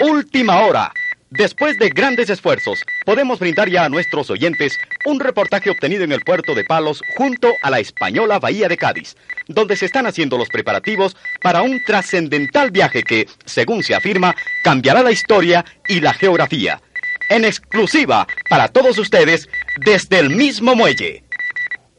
Última 0.00 0.64
hora. 0.64 0.92
Después 1.28 1.78
de 1.78 1.90
grandes 1.90 2.30
esfuerzos, 2.30 2.82
podemos 3.04 3.38
brindar 3.38 3.68
ya 3.68 3.84
a 3.84 3.88
nuestros 3.90 4.30
oyentes 4.30 4.78
un 5.04 5.20
reportaje 5.20 5.68
obtenido 5.68 6.04
en 6.04 6.12
el 6.12 6.22
puerto 6.22 6.54
de 6.54 6.64
Palos 6.64 7.02
junto 7.18 7.52
a 7.62 7.68
la 7.68 7.80
española 7.80 8.38
Bahía 8.38 8.66
de 8.66 8.78
Cádiz, 8.78 9.14
donde 9.46 9.76
se 9.76 9.84
están 9.84 10.06
haciendo 10.06 10.38
los 10.38 10.48
preparativos 10.48 11.18
para 11.42 11.60
un 11.60 11.84
trascendental 11.84 12.70
viaje 12.70 13.02
que, 13.02 13.28
según 13.44 13.82
se 13.82 13.94
afirma, 13.94 14.34
cambiará 14.64 15.02
la 15.02 15.12
historia 15.12 15.66
y 15.86 16.00
la 16.00 16.14
geografía. 16.14 16.80
En 17.28 17.44
exclusiva 17.44 18.26
para 18.48 18.68
todos 18.68 18.96
ustedes 18.96 19.50
desde 19.84 20.18
el 20.18 20.30
mismo 20.30 20.74
muelle. 20.74 21.24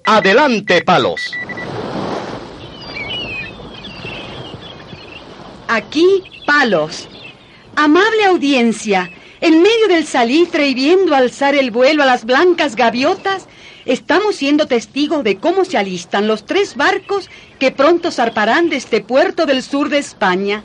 Adelante, 0.05 0.81
Palos. 0.81 1.31
Aquí, 5.68 6.23
Palos. 6.47 7.07
Amable 7.75 8.25
audiencia, 8.25 9.09
en 9.39 9.61
medio 9.61 9.88
del 9.88 10.05
salitre 10.05 10.67
y 10.67 10.73
viendo 10.73 11.16
alzar 11.16 11.55
el 11.55 11.71
vuelo 11.71 12.03
a 12.03 12.05
las 12.05 12.25
blancas 12.25 12.75
gaviotas, 12.75 13.47
estamos 13.85 14.35
siendo 14.35 14.67
testigos 14.67 15.23
de 15.23 15.38
cómo 15.38 15.63
se 15.63 15.77
alistan 15.77 16.27
los 16.27 16.45
tres 16.45 16.75
barcos 16.75 17.30
que 17.59 17.71
pronto 17.71 18.11
zarparán 18.11 18.70
de 18.70 18.75
este 18.75 18.99
puerto 18.99 19.45
del 19.45 19.63
sur 19.63 19.88
de 19.88 19.99
España. 19.99 20.63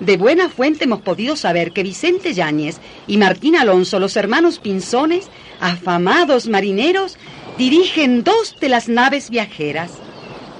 De 0.00 0.16
buena 0.16 0.48
fuente 0.48 0.84
hemos 0.84 1.02
podido 1.02 1.36
saber 1.36 1.72
que 1.72 1.82
Vicente 1.82 2.32
Yáñez 2.32 2.78
y 3.06 3.18
Martín 3.18 3.54
Alonso, 3.54 3.98
los 3.98 4.16
hermanos 4.16 4.58
Pinzones, 4.58 5.28
afamados 5.60 6.48
marineros, 6.48 7.18
dirigen 7.58 8.24
dos 8.24 8.58
de 8.58 8.70
las 8.70 8.88
naves 8.88 9.28
viajeras. 9.28 9.92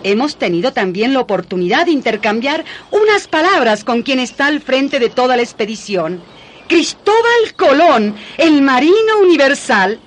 Hemos 0.05 0.37
tenido 0.37 0.73
también 0.73 1.13
la 1.13 1.21
oportunidad 1.21 1.87
de 1.87 1.93
intercambiar 1.93 2.65
unas 2.91 3.27
palabras 3.27 3.85
con 3.85 4.03
quien 4.03 4.21
está 4.21 4.47
al 4.47 4.61
frente 4.61 4.99
de 4.99 5.09
toda 5.09 5.37
la 5.37 5.43
expedición. 5.43 6.23
Cristóbal 6.69 7.55
Colón, 7.57 8.15
el 8.37 8.63
marino 8.63 9.19
universal. 9.23 9.99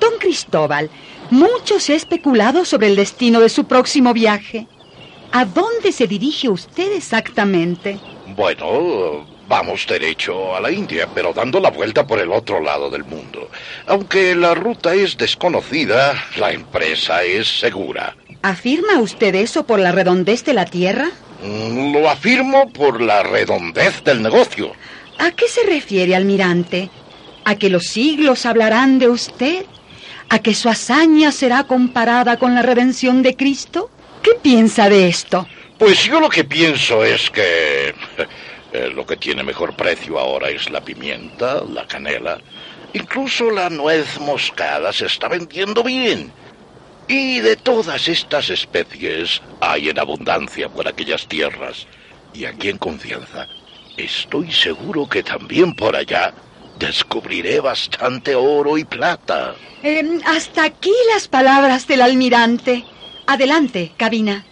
Don 0.00 0.18
Cristóbal, 0.18 0.90
mucho 1.30 1.78
se 1.78 1.92
ha 1.92 1.96
especulado 1.96 2.64
sobre 2.64 2.88
el 2.88 2.96
destino 2.96 3.40
de 3.40 3.48
su 3.48 3.64
próximo 3.64 4.12
viaje. 4.12 4.66
¿A 5.32 5.44
dónde 5.44 5.92
se 5.92 6.06
dirige 6.06 6.48
usted 6.48 6.92
exactamente? 6.92 7.98
Bueno, 8.36 9.26
vamos 9.48 9.86
derecho 9.86 10.54
a 10.56 10.60
la 10.60 10.70
India, 10.70 11.08
pero 11.14 11.32
dando 11.32 11.60
la 11.60 11.70
vuelta 11.70 12.06
por 12.06 12.18
el 12.18 12.32
otro 12.32 12.60
lado 12.60 12.90
del 12.90 13.04
mundo. 13.04 13.50
Aunque 13.86 14.34
la 14.34 14.54
ruta 14.54 14.94
es 14.94 15.16
desconocida, 15.16 16.14
la 16.36 16.52
empresa 16.52 17.24
es 17.24 17.60
segura. 17.60 18.16
¿Afirma 18.44 18.98
usted 18.98 19.34
eso 19.36 19.64
por 19.64 19.78
la 19.78 19.90
redondez 19.90 20.44
de 20.44 20.52
la 20.52 20.66
Tierra? 20.66 21.08
Mm, 21.42 21.94
Lo 21.94 22.10
afirmo 22.10 22.68
por 22.68 23.00
la 23.00 23.22
redondez 23.22 24.04
del 24.04 24.22
negocio. 24.22 24.72
¿A 25.18 25.30
qué 25.30 25.48
se 25.48 25.62
refiere, 25.62 26.14
almirante? 26.14 26.90
¿A 27.46 27.54
que 27.54 27.70
los 27.70 27.84
siglos 27.86 28.44
hablarán 28.44 28.98
de 28.98 29.08
usted? 29.08 29.64
¿A 30.28 30.40
que 30.40 30.52
su 30.52 30.68
hazaña 30.68 31.32
será 31.32 31.64
comparada 31.64 32.36
con 32.36 32.54
la 32.54 32.60
redención 32.60 33.22
de 33.22 33.34
Cristo? 33.34 33.88
¿Qué 34.22 34.32
piensa 34.42 34.90
de 34.90 35.08
esto? 35.08 35.48
Pues 35.78 36.04
yo 36.04 36.20
lo 36.20 36.28
que 36.28 36.44
pienso 36.44 37.02
es 37.02 37.30
que 37.30 37.94
eh, 38.74 38.90
lo 38.94 39.06
que 39.06 39.16
tiene 39.16 39.42
mejor 39.42 39.74
precio 39.74 40.18
ahora 40.18 40.50
es 40.50 40.68
la 40.68 40.82
pimienta, 40.82 41.62
la 41.66 41.86
canela, 41.86 42.36
incluso 42.92 43.50
la 43.50 43.70
nuez 43.70 44.20
moscada 44.20 44.92
se 44.92 45.06
está 45.06 45.28
vendiendo 45.28 45.82
bien. 45.82 46.30
Y 47.08 47.40
de 47.40 47.56
todas 47.56 48.08
estas 48.08 48.50
especies 48.50 49.42
hay 49.60 49.90
en 49.90 49.98
abundancia 49.98 50.68
por 50.68 50.88
aquellas 50.88 51.26
tierras. 51.26 51.86
Y 52.32 52.46
aquí 52.46 52.70
en 52.70 52.78
confianza, 52.78 53.46
estoy 53.96 54.50
seguro 54.50 55.08
que 55.08 55.22
también 55.22 55.74
por 55.74 55.94
allá 55.94 56.32
descubriré 56.78 57.60
bastante 57.60 58.34
oro 58.34 58.78
y 58.78 58.84
plata. 58.84 59.54
Eh, 59.82 60.20
hasta 60.24 60.64
aquí 60.64 60.92
las 61.12 61.28
palabras 61.28 61.86
del 61.86 62.00
almirante. 62.00 62.84
Adelante, 63.26 63.92
cabina. 63.96 64.44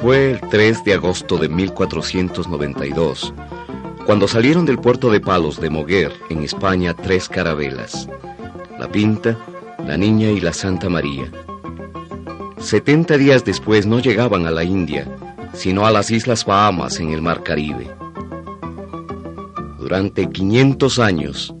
Fue 0.00 0.30
el 0.30 0.40
3 0.40 0.84
de 0.84 0.94
agosto 0.94 1.36
de 1.36 1.48
1492, 1.48 3.34
cuando 4.08 4.26
salieron 4.26 4.64
del 4.64 4.78
puerto 4.78 5.10
de 5.10 5.20
Palos 5.20 5.60
de 5.60 5.68
Moguer, 5.68 6.10
en 6.30 6.42
España, 6.42 6.94
tres 6.94 7.28
carabelas, 7.28 8.08
la 8.78 8.90
Pinta, 8.90 9.36
la 9.86 9.98
Niña 9.98 10.30
y 10.30 10.40
la 10.40 10.54
Santa 10.54 10.88
María. 10.88 11.30
Setenta 12.56 13.18
días 13.18 13.44
después 13.44 13.84
no 13.84 13.98
llegaban 13.98 14.46
a 14.46 14.50
la 14.50 14.64
India, 14.64 15.06
sino 15.52 15.86
a 15.86 15.90
las 15.90 16.10
Islas 16.10 16.46
Bahamas 16.46 17.00
en 17.00 17.10
el 17.10 17.20
Mar 17.20 17.42
Caribe. 17.42 17.86
Durante 19.78 20.30
500 20.30 20.98
años, 21.00 21.54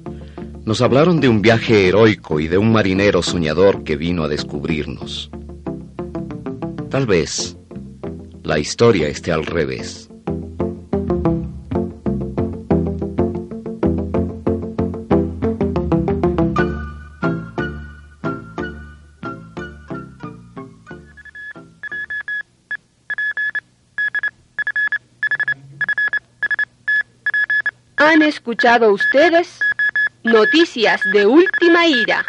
nos 0.64 0.80
hablaron 0.80 1.20
de 1.20 1.28
un 1.28 1.42
viaje 1.42 1.86
heroico 1.86 2.40
y 2.40 2.48
de 2.48 2.56
un 2.56 2.72
marinero 2.72 3.22
soñador 3.22 3.84
que 3.84 3.96
vino 3.96 4.24
a 4.24 4.28
descubrirnos. 4.28 5.30
Tal 6.88 7.06
vez 7.06 7.58
la 8.42 8.58
historia 8.58 9.06
esté 9.08 9.32
al 9.32 9.44
revés. 9.44 10.07
Han 28.00 28.22
escuchado 28.22 28.92
ustedes 28.92 29.58
noticias 30.22 31.00
de 31.12 31.26
última 31.26 31.84
ira, 31.88 32.24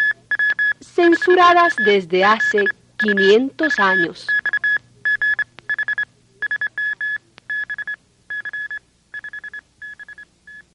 censuradas 0.81 1.75
desde 1.85 2.25
hace 2.25 2.65
500 2.97 3.79
años. 3.79 4.27